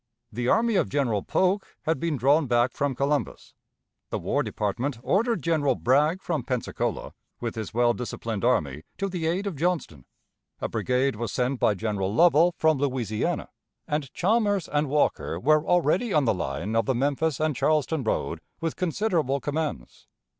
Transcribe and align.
The 0.31 0.47
army 0.47 0.77
of 0.77 0.89
General 0.89 1.21
Polk 1.21 1.77
had 1.83 1.99
been 1.99 2.17
drawn 2.17 2.47
back 2.47 2.71
from 2.73 2.95
Columbus. 2.95 3.53
The 4.09 4.17
War 4.17 4.41
Department 4.41 4.97
ordered 5.03 5.43
General 5.43 5.75
Bragg 5.75 6.23
from 6.23 6.41
Pensacola, 6.41 7.13
with 7.39 7.53
his 7.53 7.71
well 7.71 7.93
disciplined 7.93 8.43
army, 8.43 8.81
to 8.97 9.07
the 9.07 9.27
aid 9.27 9.45
of 9.45 9.55
Johnston. 9.55 10.05
A 10.59 10.67
brigade 10.67 11.17
was 11.17 11.31
sent 11.31 11.59
by 11.59 11.75
General 11.75 12.11
Lovell 12.11 12.55
from 12.57 12.79
Louisiana, 12.79 13.49
and 13.87 14.11
Chalmers 14.11 14.67
and 14.67 14.89
Walker 14.89 15.39
were 15.39 15.63
already 15.63 16.13
on 16.13 16.25
the 16.25 16.33
line 16.33 16.75
of 16.75 16.87
the 16.87 16.95
Memphis 16.95 17.39
and 17.39 17.55
Charleston 17.55 18.03
road 18.03 18.41
with 18.59 18.75
considerable 18.75 19.39
commands. 19.39 20.07